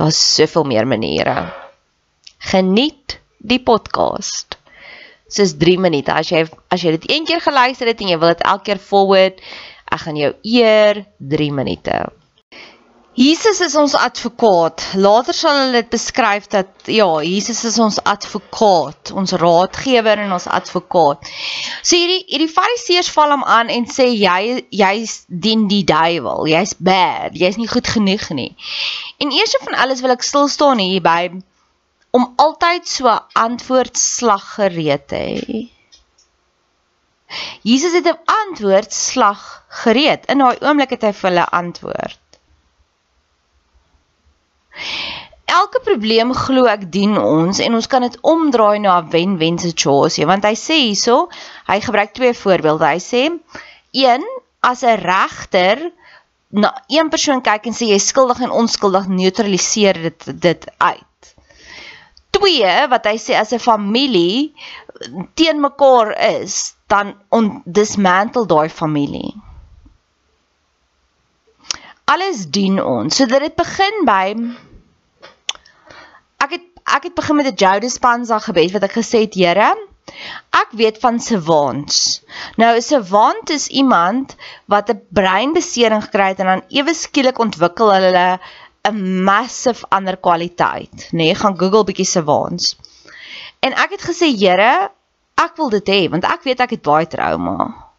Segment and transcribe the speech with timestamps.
[0.00, 1.52] Daar's soveel meer maniere.
[2.38, 4.56] Geniet die podcast.
[5.28, 6.14] Dis 3 minute.
[6.14, 8.80] As jy as jy dit een keer geluister het en jy wil dit elke keer
[8.80, 9.42] forward,
[9.92, 11.98] ek gaan jou eer 3 minute.
[13.14, 14.84] Jesus is ons advokaat.
[14.94, 20.46] Later sal hulle dit beskryf dat ja, Jesus is ons advokaat, ons raadgewer en ons
[20.46, 21.26] advokaat.
[21.82, 26.46] So hierdie hierdie Fariseërs val hom aan en sê jy jy's dien die duiwel.
[26.52, 27.34] Jy's bad.
[27.34, 28.54] Jy's nie goed genoeg nie.
[29.18, 31.34] En eers van alles wil ek stil staan hier by
[32.14, 35.60] om altyd so antwoord slag gereed te hê.
[37.66, 40.30] Jesus het 'n antwoord slag gereed.
[40.30, 42.29] In daai oomblik het hy vir hulle antwoord.
[45.50, 50.26] Elke probleem glo ek dien ons en ons kan dit omdraai na 'n wen-wen situasie
[50.26, 51.28] want hy sê hierso,
[51.66, 52.86] hy gebruik twee voorbeelde.
[52.86, 53.22] Hy sê:
[53.92, 54.22] "Een,
[54.62, 55.90] as 'n regter
[56.50, 61.34] na een persoon kyk en sê jy is skuldig en onskuldig, neutraliseer dit dit uit."
[62.30, 64.54] Twee, wat hy sê as 'n familie
[65.34, 67.14] teen mekaar is, dan
[67.64, 69.34] dismantle daai familie.
[72.04, 73.16] Alles dien ons.
[73.16, 74.34] So dit begin by
[76.44, 79.76] ek het ek het begin met 'n Jode Spanza gebed wat ek gesê het, Here,
[80.62, 82.22] ek weet van savants.
[82.56, 84.36] Nou 'n savant is iemand
[84.66, 88.40] wat 'n breinbesering gekry het en dan ewe skielik ontwikkel hulle
[88.88, 91.16] 'n massive ander kwaliteit, nê?
[91.18, 92.76] Nee, gaan Google bietjie savants.
[93.60, 94.90] En ek het gesê, Here,
[95.36, 97.89] ek wil dit hê want ek weet ek het baie trauma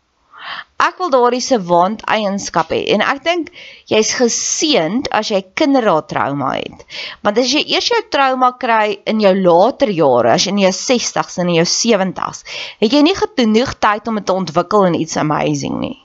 [0.81, 3.50] ek wil daardie se waand eienskap hê en ek dink
[3.92, 6.86] jy's geseënd as jy kinderraad trauma het.
[7.25, 10.74] Want as jy eers jou trauma kry in jou later jare, as jy in jou
[10.75, 12.45] 60s en in jou 70s,
[12.81, 15.98] het jy nie genoeg tyd om dit te ontwikkel in iets amazing nie.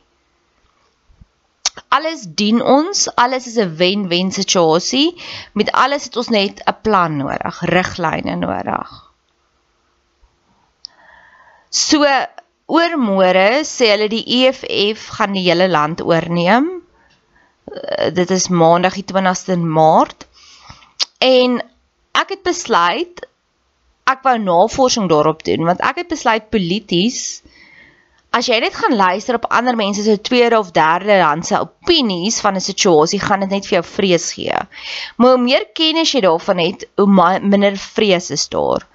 [1.96, 5.16] Alles dien ons, alles is 'n wen-wen situasie.
[5.52, 8.90] Met alles het ons net 'n plan nodig, riglyne nodig.
[11.70, 12.04] So
[12.66, 16.66] Oormôre sê hulle die EFF gaan die hele land oorneem.
[17.70, 20.26] uh, dit is maandag die 20ste Maart.
[21.22, 21.60] En
[22.16, 23.26] ek het besluit
[24.06, 27.42] ek wou navorsing daarop doen want ek het besluit polities
[28.36, 32.56] as jy net gaan luister op ander mense se tweede of derde handse opinies van
[32.56, 34.58] 'n situasie, gaan dit net vir jou vrees gee.
[35.16, 38.86] Maar hoe meer kennis jy daarvan het, hoe minder vrees is daar.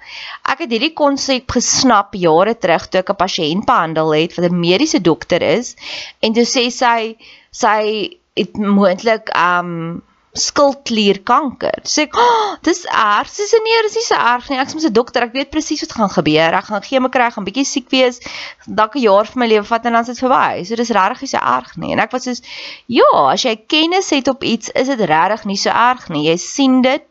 [0.46, 4.60] Ek het hierdie konsep gesnap jare terug toe ek 'n pasiënt behandel het wat 'n
[4.60, 5.74] mediese dokter is
[6.20, 7.16] en toe sê sy
[7.50, 11.82] sy het moontlik um skildklierkanker.
[11.84, 13.28] Sê ek, oh, dis erg.
[13.28, 14.58] Sy sê nee, dis nie so erg nie.
[14.62, 15.26] Ek's mos 'n dokter.
[15.28, 16.56] Ek weet presies wat gaan gebeur.
[16.56, 18.20] Ek gaan chemo kry, gaan bietjie siek wees,
[18.66, 20.64] dalk 'n jaar van my lewe vat en dan is dit verby.
[20.64, 21.92] So dis regtig nie so erg nie.
[21.92, 22.42] En ek was soos,
[22.88, 26.28] ja, as jy kennis het op iets, is dit regtig nie so erg nie.
[26.30, 27.04] Jy sien dit.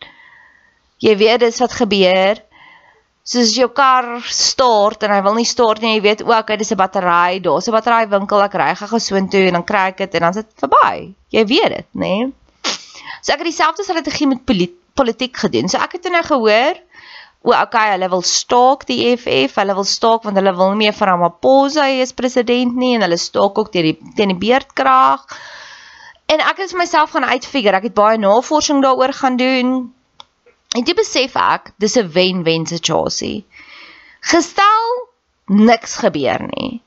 [0.97, 2.41] Jy weet dis wat gebeur.
[3.23, 6.71] Soos jou kar stort en hy wil nie stort nie, jy weet ook, dit is
[6.71, 9.97] 'n battery, daar's 'n battery winkel, ek ry gou so intoe en dan kry ek
[9.97, 11.13] dit en dan is dit verby.
[11.29, 12.25] Jy weet dit, nê?
[12.25, 12.40] Nee?
[13.21, 14.45] So ek het dieselfde strategie met
[14.97, 15.69] politiek gedoen.
[15.69, 16.79] So ek het nou gehoor,
[17.41, 20.97] o, okay, hulle wil staak die EFF, hulle wil staak want hulle wil nie meer
[20.97, 25.25] vir Ramaphosa as president nie en hulle staak ook teen die teen die beerdkrag.
[26.31, 27.75] En ek het myself gaan uitfigure.
[27.77, 29.73] Ek het baie navorsing daaroor gaan doen.
[30.71, 33.43] En jy besef ek, dis 'n wen-wen situasie.
[34.21, 34.87] Gestel
[35.47, 36.79] niks gebeur nie.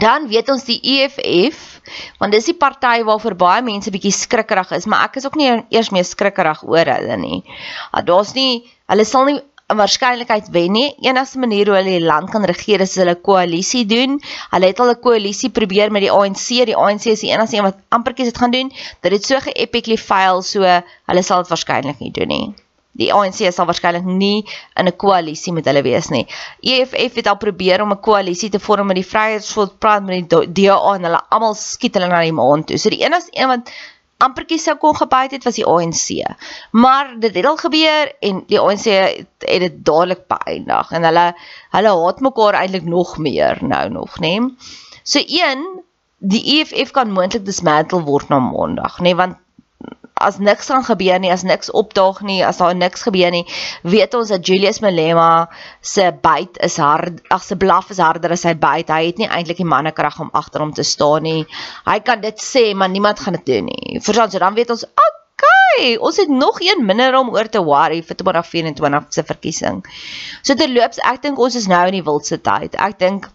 [0.00, 1.70] Dan weet ons die EFF
[2.18, 5.50] want dis die party waarvoor baie mense bietjie skrikkerig is, maar ek is ook nie
[5.70, 7.42] eers meer skrikkerig oor hulle nie.
[7.92, 9.40] Ah, daar's nie hulle sal nie
[9.72, 10.88] 'n waarskynlikheid wen nie.
[11.08, 14.18] Enigste manier hoe hulle die land kan regeer is hulle koalisie doen.
[14.50, 16.64] Hulle het al 'n koalisie probeer met die ANC.
[16.72, 18.72] Die ANC is die enigste een wat amperkies dit gaan doen.
[19.00, 22.54] Dit het so ge-epically fail, so hulle sal dit waarskynlik nie doen nie.
[23.00, 24.44] Die ANC sal waarskynlik nie
[24.78, 26.26] in 'n koalisie met hulle wees nie.
[26.62, 30.52] EFF het al probeer om 'n koalisie te vorm met die Vryheidsfront, praat met die
[30.52, 32.78] DA en hulle almal skiet hulle na die maan toe.
[32.78, 33.72] So die enigste een wat
[34.18, 36.22] ampertjie sou kon gebyt het was die ANC.
[36.70, 41.26] Maar dit het al gebeur en die ANC het, het dit dadelik beëindig en hulle
[41.76, 44.38] hulle haat mekaar eintlik nog meer nou nog, nê?
[45.02, 45.64] So een
[46.18, 49.36] die EFF kan moontlik dismantle word na Maandag, nê, want
[50.14, 53.42] as niks gaan gebeur nie, as niks opdaag nie, as daar niks gebeur nie,
[53.82, 55.48] weet ons dat Julius Malema
[55.82, 58.92] se byt is hard, ag se blaf is harder as sy byt.
[58.94, 61.42] Hy het nie eintlik die mannekrag om agter hom te staan nie.
[61.88, 63.98] Hy kan dit sê, maar niemand gaan dit doen nie.
[64.00, 64.42] Verstaan jy?
[64.44, 69.10] Dan weet ons, okay, ons het nog een minder om oor te worry vir 2024
[69.10, 69.82] se verkiesing.
[70.42, 72.78] So terloops, ek dink ons is nou in die wildste tyd.
[72.78, 73.26] Ek dink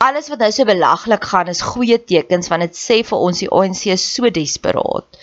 [0.00, 3.50] alles wat nou so belaglik gaan is goeie tekens want dit sê vir ons die
[3.52, 5.20] ANC is so desperaat.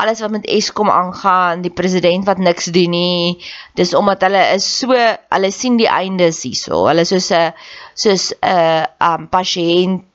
[0.00, 3.38] Alles wat met Eskom aangaan, die president wat niks doen nie,
[3.78, 4.94] dis omdat hulle is so,
[5.34, 6.84] hulle sien die einde is hierso.
[6.88, 7.52] Hulle soos 'n
[7.94, 10.06] soos 'n um pasiënt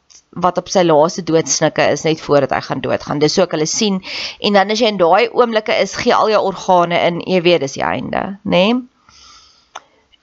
[0.43, 3.19] wat op sy laaste doodsnikke is net voordat hy gaan doodgaan.
[3.19, 4.03] Dis ook hulle sien
[4.39, 7.63] en dan as jy in daai oomblikke is, gee al jou organe in, jy weet
[7.63, 8.73] dis die einde, nê?
[8.73, 8.75] Nee?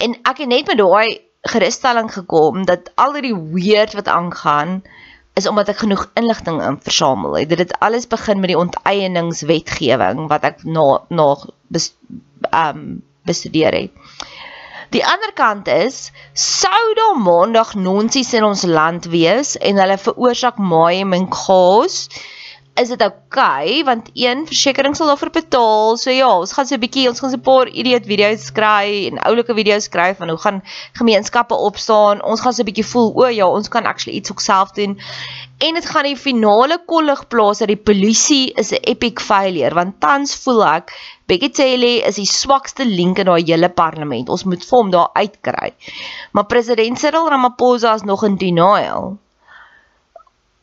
[0.02, 4.82] En ek het net met daai gerusstelling gekom dat al die weird wat aangaan
[5.34, 7.48] is omdat ek genoeg inligting in versamel het.
[7.48, 11.34] Dit het alles begin met die onteieningswetgewing wat ek na na
[11.72, 11.92] bes,
[12.52, 14.20] um bestudeer het.
[14.92, 20.58] Die ander kant is sou daar maandag nonsies in ons land wees en hulle veroorsaak
[20.60, 22.08] maaiem en chaos
[22.74, 25.96] is dit okay, want een versekerings sal daarvoor betaal.
[26.00, 29.08] So ja, ons gaan so 'n bietjie ons gaan so 'n paar idiot video's skry
[29.10, 30.62] en oulike video's skryf van hoe gaan
[30.93, 32.22] gemeenskappe opstaan.
[32.24, 34.98] Ons gaan so 'n bietjie voel o ja, ons kan actually iets ook self doen.
[35.58, 40.00] En dit gaan die finale kollig plaas dat die polisie is 'n epic failure want
[40.00, 40.93] tans voel ek
[41.26, 44.29] Bekkie Cele is die swakste link in daai hele parlement.
[44.29, 45.72] Ons moet vir hom daar uitkry.
[46.32, 49.21] Maar president Cyril Ramaphosa is nog in denial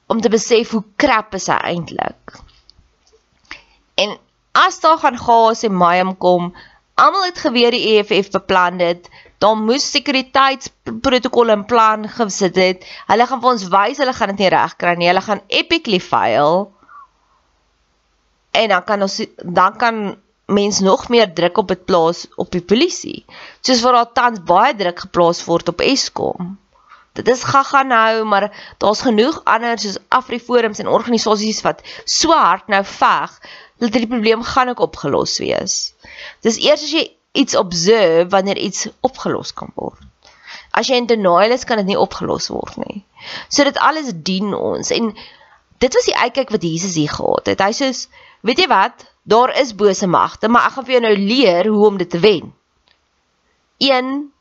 [0.10, 2.38] om te besef hoe krap is hy eintlik.
[4.01, 4.16] En
[4.58, 6.50] as daar gaan gas en mayem kom,
[6.98, 12.88] almal het geweet die EFF beplan dit, dan moes sekuriteitsprotokol in plan gesit het.
[13.12, 15.08] Hulle gaan vir ons wys hulle gaan dit nie regkry nie.
[15.12, 16.66] Hulle gaan epically fail.
[18.51, 20.01] En dan kan ons dan kan
[20.50, 23.22] mens nog meer druk op dit plaas op die polisie.
[23.62, 26.58] Soos wat daar tans baie druk geplaas word op Eskom
[27.22, 32.68] dit is gaga nou, maar daar's genoeg ander soos Afriforums en organisasies wat so hard
[32.68, 33.40] nou veg
[33.80, 35.94] dat die probleem gaan ook opgelos wees.
[36.44, 40.00] Dis eers as jy iets observe wanneer iets opgelos kan word.
[40.72, 43.04] As jy in denial is, kan dit nie opgelos word nie.
[43.50, 45.14] So dit alles dien ons en
[45.80, 47.64] dit was die uitkyk wat Jesus hier gehad het.
[47.64, 47.92] Hy sê,
[48.46, 49.08] weet jy wat?
[49.30, 52.20] Daar is bose magte, maar ek gaan vir jou nou leer hoe om dit te
[52.20, 52.52] wen.
[53.80, 54.32] 1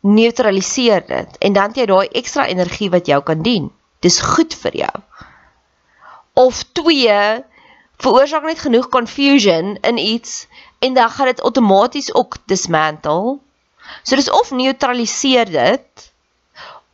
[0.00, 3.70] neutraliseer dit en dan het jy daai ekstra energie wat jou kan dien.
[4.00, 4.96] Dis goed vir jou.
[6.36, 7.44] of 2
[7.96, 10.46] veroorsaak net genoeg confusion in iets
[10.84, 13.38] en dan gaan dit outomaties ook dismantle.
[14.02, 16.12] So dis of neutraliseer dit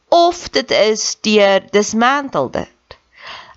[0.09, 2.99] of dit is deur dismantle dit.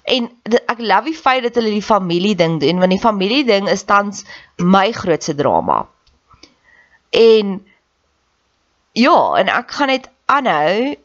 [0.03, 3.69] En ek love die feit dat hulle die familie ding doen want die familie ding
[3.69, 4.25] is tans
[4.57, 5.83] my grootste drama.
[7.13, 7.59] En
[8.95, 10.95] ja, en ek gaan net aanhou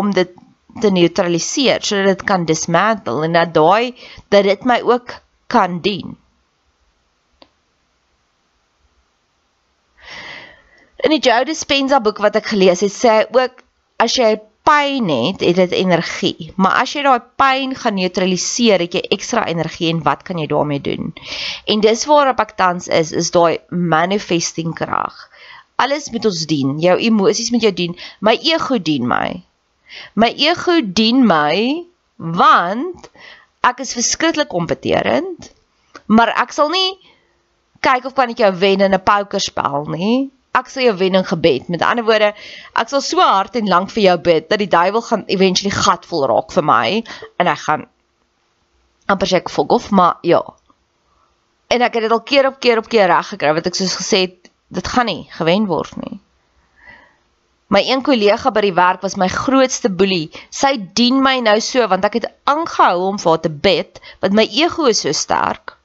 [0.00, 0.32] om dit
[0.80, 3.92] te neutraliseer sodat dit kan dismantle en dat daai
[4.30, 5.16] dat dit my ook
[5.50, 6.16] kan dien.
[11.00, 13.62] In die Joe Dispenza boek wat ek gelees het, sê hy ook
[14.04, 14.34] as jy
[14.68, 16.50] pyn het, het dit energie.
[16.60, 20.46] Maar as jy daai pyn gaan neutraliseer, het jy ekstra energie en wat kan jy
[20.50, 21.14] daarmee doen?
[21.66, 25.29] En dis waarop ek tans is, is daai manifesting krag.
[25.80, 26.74] Alles moet ons dien.
[26.82, 27.94] Jou emosies moet jou dien.
[28.20, 29.40] My ego dien my.
[30.14, 31.86] My ego dien my
[32.20, 33.08] want
[33.64, 35.48] ek is verskriklik kompeterend,
[36.06, 36.98] maar ek sal nie
[37.84, 40.30] kyk of kan ek jou wen in 'n pokerspel nie.
[40.52, 41.68] Ek sal jou wen in gebed.
[41.68, 42.34] Met ander woorde,
[42.74, 46.06] ek sal so hard en lank vir jou bid dat die duiwel gaan eventually gat
[46.06, 47.02] vol raak vir my
[47.38, 47.86] en ek gaan
[49.06, 50.42] amper sê ek fok of maar ja.
[51.70, 53.96] En ek het dit al keer op keer op keer reg gekry wat ek soos
[53.96, 54.39] gesê het,
[54.70, 56.20] dit gaan nie gewen word nie.
[57.70, 60.30] My een kollega by die werk was my grootste boelie.
[60.50, 64.34] Sy dien my nou so want ek het aangehou om vir haar te bid, want
[64.34, 65.76] my ego is so sterk.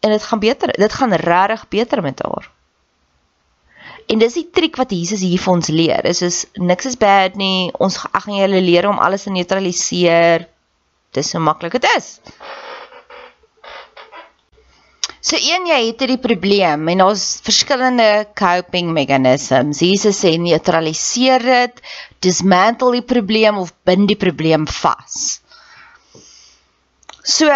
[0.00, 2.48] En dit gaan beter, dit gaan regtig beter met haar.
[4.10, 6.02] En dis die triek wat Jesus hier vir ons leer.
[6.02, 7.70] Dis is niks is bad nie.
[7.78, 10.48] Ons ek gaan julle leer om alles te neutraliseer.
[11.14, 12.16] Dis so maklik dit is.
[15.20, 19.82] So een jy het hierdie probleem en daar's verskillende coping mechanisms.
[19.84, 21.82] Jesus sê neutraliseer dit,
[22.24, 25.42] dismantle die probleem of bind die probleem vas.
[27.20, 27.52] So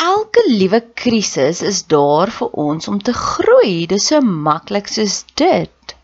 [0.00, 3.84] elke liewe krisis is daar vir ons om te groei.
[3.90, 5.94] Dis so maklik soos dit.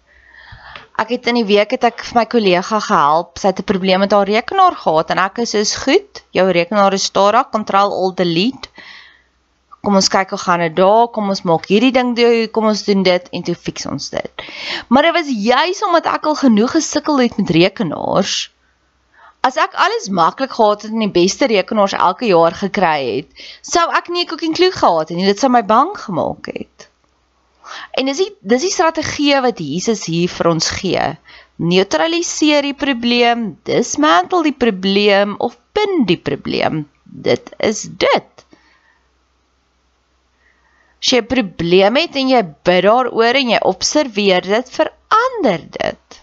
[1.01, 3.41] Ek het in die week het ek vir my kollega gehelp.
[3.41, 6.23] Sy het 'n probleem met haar rekenaar gehad en ek is soos goed.
[6.37, 8.69] Jou rekenaar is stadig, control alt delete
[9.85, 12.85] kom ons kyk hoe gaan dit daar, kom ons maak hierdie ding doen, kom ons
[12.87, 14.45] doen dit en toe fix ons dit.
[14.88, 18.37] Maar dit was juis omdat ek al genoeg gesukkel het met rekenaars.
[19.45, 23.85] As ek alles maklik gehad het en die beste rekenaars elke jaar gekry het, sou
[23.93, 25.26] ek nie 'n cooking clue gehad het nie.
[25.26, 26.88] Dit sou my bang gemaak het.
[27.93, 31.05] En dis die dis die strategie wat Jesus hier vir ons gee.
[31.57, 36.87] Neutraliseer die probleem, dismantle die probleem of pin die probleem.
[37.05, 38.44] Dit is dit.
[41.05, 46.21] As jy 'n probleem het en jy bid daaroor en jy observeer dit, verander dit.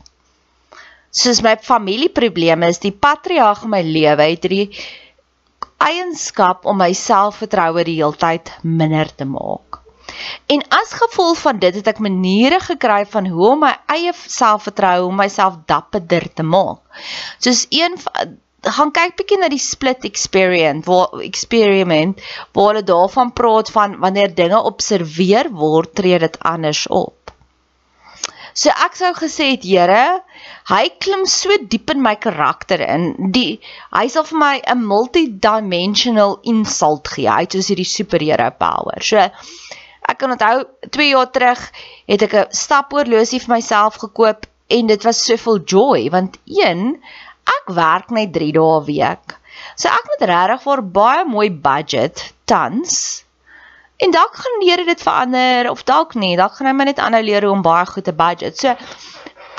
[1.11, 4.71] Soos my familieprobleme is, die patriarg in my lewe het hierdie
[5.77, 9.77] eienskap om my selfvertroue die heeltyd minder te maak.
[10.49, 15.05] En as gevolg van dit het ek maniere gekry van hoe om my eie selfvertroue
[15.05, 16.81] om myself dapperder te maak.
[17.37, 18.01] Soos een
[18.61, 22.21] gaan kyk bietjie na die split experience waar experiment
[22.53, 27.17] waar hulle daarvan praat van wanneer dinge observeer word tree dit anders op.
[28.53, 30.21] So ek sou gesê het Here,
[30.69, 33.31] hy klim so diep in my karakter in.
[33.31, 33.61] Die
[33.95, 37.29] hy sal vir my 'n multidimensional insult gee.
[37.31, 38.99] Hy het soos hierdie superhero power.
[39.01, 41.61] So ek kan onthou 2 jaar terug
[42.07, 46.99] het ek 'n stapoorlosie vir myself gekoop en dit was soveel joy want een
[47.55, 49.35] ek werk net 3 dae 'n week.
[49.75, 53.23] So ek moet regtig vir baie mooi budget tans.
[54.01, 56.35] En dalk gaan leer dit verander of dalk nie.
[56.35, 58.57] Dalk gaan hy my net aanhou leer om baie goed te budget.
[58.57, 58.75] So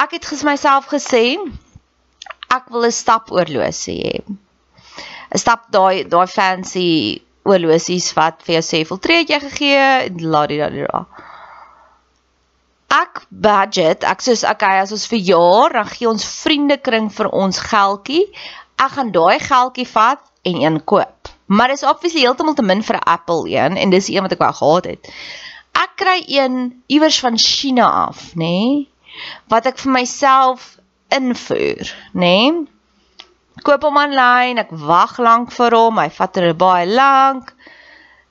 [0.03, 1.39] ek het ges myself gesê
[2.51, 4.17] ek wil 'n stap oorlosie hê.
[5.33, 9.87] 'n Stap daai daai fancy oorlosies wat vir jou sê hoeveel tree het jy gegee
[10.09, 11.07] en la di da di da
[12.93, 17.63] ek budget, ek soos okay, as ons vir jaar dan gee ons vriendekring vir ons
[17.71, 18.27] geldjie.
[18.77, 21.31] Ek gaan daai geldjie vat en een koop.
[21.47, 24.45] Maar dis obviously heeltemal te min vir 'n Apple een en dis een wat ek
[24.45, 25.13] wou gehad het.
[25.73, 28.37] Ek kry een iewers van China af, nê?
[28.37, 28.89] Nee,
[29.49, 30.77] wat ek vir myself
[31.09, 32.53] invoer, nê?
[32.53, 32.67] Nee?
[33.63, 37.53] Koop hom aanlyn, ek wag lank vir hom, hy vat er baie lank.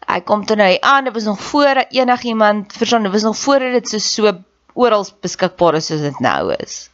[0.10, 3.60] Hy kom toe nou aan, dit was nog voor enigiemand verstaan, dit was nog voor
[3.60, 4.34] dit so so
[4.74, 6.90] oral beskikbaar is soos dit nou is.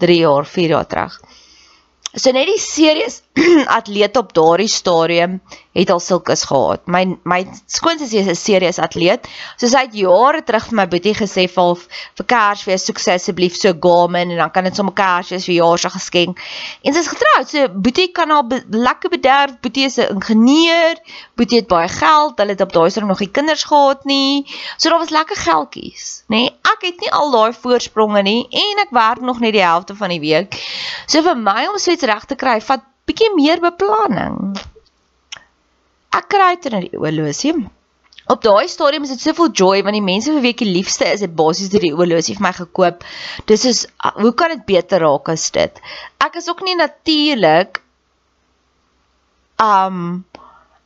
[0.00, 1.20] 3 jaar, 4 jaar terug.
[2.16, 3.20] So net die serieus
[3.78, 5.40] atleet op daardie stadium
[5.72, 6.86] het al sulkes gehad.
[6.90, 9.28] My my skoonsussie is 'n serieus atleet.
[9.56, 11.76] So sy het jare terug vir my boetie gesê vir
[12.18, 15.78] vir Kersfees soek sy asseblief so Garmin en dan kan dit sommer Kersfees vir jaar
[15.78, 16.40] se geskenk.
[16.82, 17.48] En sy's getroud.
[17.48, 19.60] So boetie kan al be, lekker bederf.
[19.60, 20.96] Boetie is 'n ingenieur.
[21.36, 22.38] Boetie het baie geld.
[22.38, 24.46] Hulle het op daai stadium nog nie kinders gehad nie.
[24.76, 26.36] So daar was lekker geldjies, nê?
[26.36, 29.94] Nee, ek het nie al daai voorspronge nie en ek werk nog net die helfte
[29.94, 30.54] van die week.
[31.06, 34.56] So vir my om so iets reg te kry, vat bietjie meer beplanning.
[36.16, 37.54] Ek kry dit in die oorlosie.
[38.30, 41.08] Op daai stadium is dit soveel joy want die mense vir wie ek die liefste
[41.10, 43.06] is, het basies die oorlosie vir my gekoop.
[43.50, 43.84] Dis is
[44.18, 45.80] hoe kan dit beter raak as dit?
[46.22, 47.82] Ek is ook nie natuurlik
[49.60, 50.24] um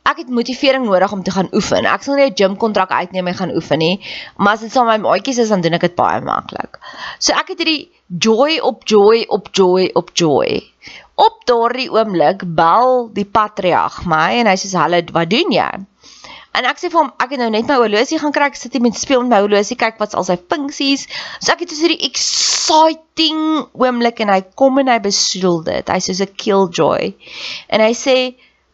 [0.05, 1.85] ek het motivering nodig om te gaan oefen.
[1.89, 4.01] Ek sal nie 'n gym kontrak uitneem en gaan oefen nie,
[4.37, 6.77] maar as dit saam met my maatjies is dan doen ek dit baie maklik.
[7.19, 10.61] So ek het hierdie joy op joy op joy op joy.
[11.15, 15.69] Op daardie oomblik bel die patriarg my en hy sê hallo, wat doen jy?
[16.55, 18.75] En ek sê vir hom ek het nou net my horlosie gaan kry, ek sit
[18.75, 21.05] hier met speel met my horlosie, kyk wat's al sy funksies.
[21.39, 23.41] So ek het so hierdie exciting
[23.75, 25.91] oomblik en hy kom en hy besoedel dit.
[25.91, 27.13] Hy sê so 'n killjoy.
[27.69, 28.17] En hy sê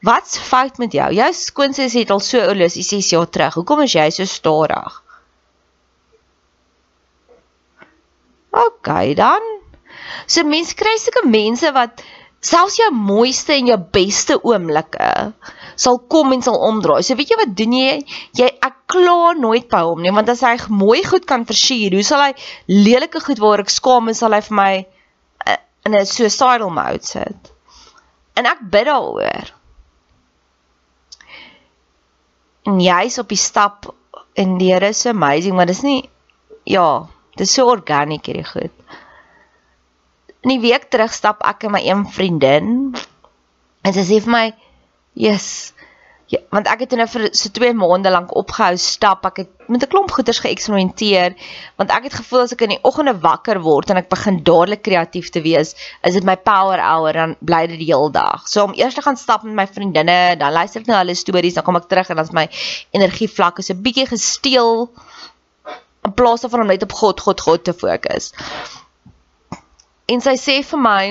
[0.01, 1.11] Wat's fout met jou?
[1.13, 3.53] Jou skoonsis het al so horlosie 6 jaar terug.
[3.53, 4.95] Hoekom is jy so stadig?
[8.49, 9.45] OK dan.
[10.25, 12.01] So mense kry sulke mense wat
[12.41, 15.11] selfs jou mooiste en jou beste oomblikke
[15.81, 17.01] sal kom en sal omdraai.
[17.05, 17.93] So weet jy wat doen jy?
[18.37, 22.05] Jy ek kla nooit by hom nie, want as hy mooi goed kan versier, hoe
[22.05, 22.33] sal hy
[22.69, 25.57] lelike goed waar ek skaam is, sal hy vir my uh,
[25.87, 27.53] in 'n suicidal mode sit.
[28.37, 29.53] En ek bid daaroor.
[32.69, 33.89] En jy's op die stap
[34.37, 36.09] en die Here is amazing, maar dis nie
[36.65, 37.07] ja,
[37.37, 38.73] dis so organiek hierdie goed
[40.41, 42.71] in die week terug stap ek en my een vriendin
[43.81, 44.45] en sy sê vir my,
[45.13, 45.73] "Yes,
[46.31, 49.25] ja, want ek het nou vir so 2 maande lank opgehou stap.
[49.27, 51.35] Ek het met 'n klomp goeders geëksperimenteer
[51.77, 54.81] want ek het gevoel as ek in die oggende wakker word en ek begin dadelik
[54.81, 58.47] kreatief te wees, is dit my power hour dan bly dit die hele dag.
[58.47, 61.53] So om eers te gaan stap met my vriendinne, dan luister ek na hulle stories,
[61.53, 62.47] dan kom ek terug en dan is my
[62.91, 64.89] energievlakke so bietjie gesteel
[66.05, 68.31] in plaas daarvan om net op God, God, God te fokus.
[70.11, 71.03] En sy sê vir my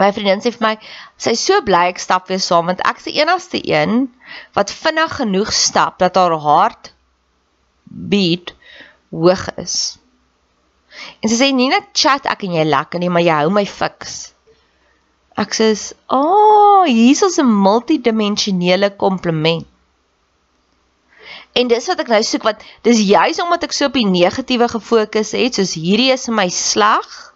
[0.00, 0.74] my vriendin sê vir my
[1.20, 4.06] sy is so bly ek stap weer saam want ek is die enigste een
[4.56, 6.92] wat vinnig genoeg stap dat haar hart
[7.90, 8.54] beat
[9.10, 9.98] hoog is.
[11.20, 13.66] En sy sê nie net chat ek en jy lekker nie, maar jy hou my
[13.66, 14.32] fiks.
[15.40, 15.72] Ek sê,
[16.08, 19.66] "O, oh, hier is 'n multidimensionele kompliment."
[21.54, 24.68] En dis wat ek nou soek wat dis juis omdat ek so op die negatiewe
[24.68, 27.29] gefokus het, soos hierdie is my slag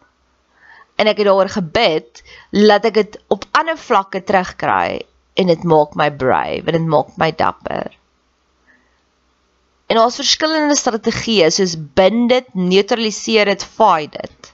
[0.96, 2.22] en ek het daaroor gebid
[2.54, 5.02] dat ek dit op ander vlakke terugkry
[5.34, 7.90] en dit maak my brave en dit maak my dapper.
[9.90, 14.52] En daar's verskillende strategieë soos bind dit, neutraliseer dit, fight dit.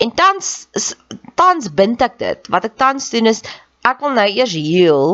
[0.00, 0.52] En tans
[1.36, 2.48] tans bind ek dit.
[2.52, 3.42] Wat ek tans doen is
[3.86, 5.10] ek wil nou eers heel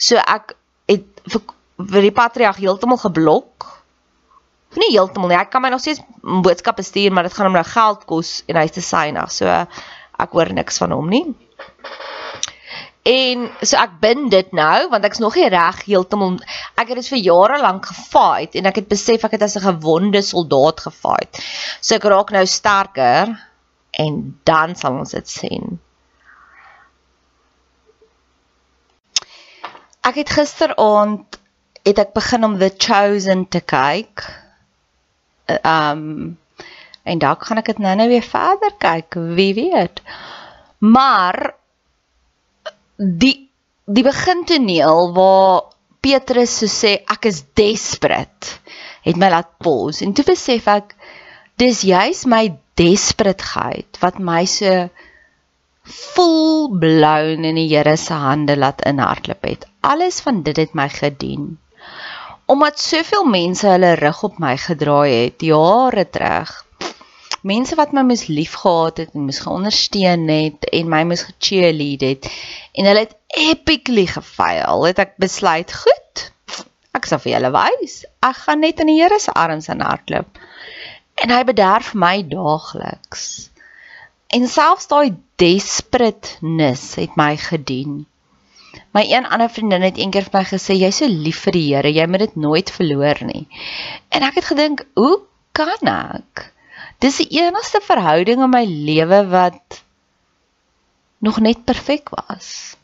[0.00, 0.54] so ek
[0.90, 3.68] het vir die patriarg heeltemal geblok
[4.76, 5.38] nie heeltemal nie.
[5.38, 8.60] Ek kan my nog steeds boodskappe stuur, maar dit gaan hom nou geld kos en
[8.60, 9.32] hy's te synig.
[9.34, 9.48] So
[10.22, 11.26] ek hoor niks van hom nie.
[13.02, 16.36] En so ek bind dit nou want ek's nog nie reg heeltemal
[16.78, 19.66] ek het dit vir jare lank gefight en ek het besef ek het as 'n
[19.66, 21.40] gewonde soldaat gefight.
[21.80, 23.34] So ek raak nou sterker
[23.90, 25.80] en dan sal ons dit sien.
[30.02, 31.38] Ek het gisteraand
[31.82, 34.41] het ek begin om The Chosen te kyk
[35.48, 36.36] um
[37.02, 40.02] en dalk gaan ek dit nou-nou weer verder kyk, wie weet.
[40.78, 41.54] Maar
[42.96, 43.50] die
[43.84, 48.58] die begintoneel waar Petrus so sê ek is desperate
[49.02, 50.94] het my laat pause en toe besef ek
[51.58, 52.44] dis juis my
[52.78, 54.86] desperateheid wat my so
[56.22, 59.66] vol blown in die Here se hande laat inhardloop het.
[59.82, 61.56] Alles van dit het my gedien
[62.46, 66.52] omdat soveel mense hulle rug op my gedraai het jare terug.
[67.42, 72.28] Mense wat my mis liefgehad het en mis geondersteun het en my mis gecheerlead het
[72.72, 74.86] en hulle het epically gefaal.
[74.86, 76.28] Het ek besluit, goed.
[76.92, 78.02] Ek sal vir julle wys.
[78.22, 80.38] Ek gaan net in die Here se arms en hardloop.
[81.22, 83.48] En hy bederf my daagliks.
[84.32, 88.04] En selfs daai desperateness het my gedien.
[88.92, 91.92] My een ander vriendin het eendag vir my gesê jy's so lief vir die Here,
[91.92, 93.46] jy moet dit nooit verloor nie.
[94.12, 95.22] En ek het gedink, hoe
[95.56, 96.52] kan ek?
[97.00, 99.80] Dis die enigste verhouding in my lewe wat
[101.24, 102.76] nog net perfek was.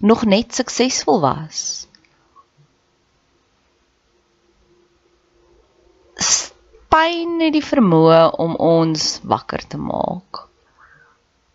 [0.00, 1.86] Nog net suksesvol was.
[6.92, 10.42] Pyn het die vermoë om ons wakker te maak.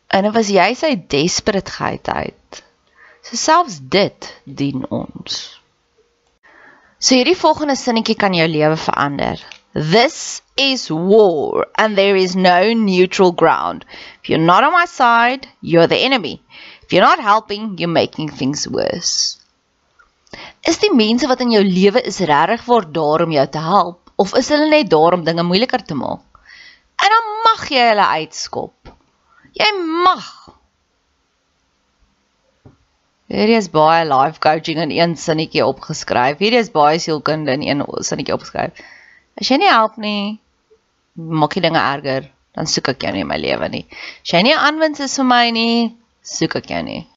[0.07, 2.63] En dit was jy sy desperateheid uit.
[3.27, 5.39] So selfs dit dien ons.
[6.97, 9.41] So hierdie volgende sinnetjie kan jou lewe verander.
[9.75, 13.83] This is war and there is no neutral ground.
[14.21, 16.41] If you're not on my side, you're the enemy.
[16.83, 19.43] If you're not helping, you're making things worse.
[20.63, 24.13] Is die mense wat in jou lewe is regtig vir daar om jou te help
[24.15, 26.23] of is hulle net daar om dinge moeiliker te maak?
[27.03, 28.95] En dan mag jy hulle uitskop.
[29.59, 29.73] Jy
[30.07, 30.31] mag.
[33.27, 36.39] Hierdie is baie life coaching in een sinnetjie opgeskryf.
[36.39, 38.79] Hierdie is baie sielkunde in een sinnetjie opgeskryf.
[39.37, 40.37] As jy nie help nie,
[41.15, 43.83] maak jy dinge erger, dan soek ek jou nie in my lewe nie.
[44.23, 45.91] As jy nie aanwins is vir my nie,
[46.23, 47.07] soek ek jou nie.